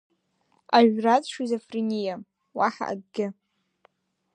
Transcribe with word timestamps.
Ажәратә 0.77 1.29
шизофрениа, 1.33 2.15
уаҳа 2.57 2.85
акгьы! 2.93 3.27